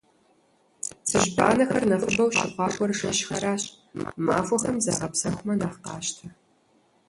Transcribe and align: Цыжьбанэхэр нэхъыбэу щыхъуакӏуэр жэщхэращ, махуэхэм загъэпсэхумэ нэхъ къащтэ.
Цыжьбанэхэр 1.07 1.83
нэхъыбэу 1.89 2.33
щыхъуакӏуэр 2.37 2.91
жэщхэращ, 2.97 3.61
махуэхэм 4.25 4.77
загъэпсэхумэ 4.83 5.53
нэхъ 5.59 5.77
къащтэ. 5.83 6.25